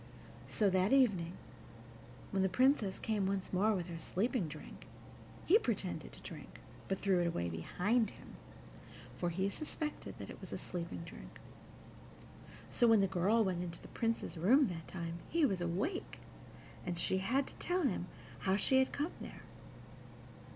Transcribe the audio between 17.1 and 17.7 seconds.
had to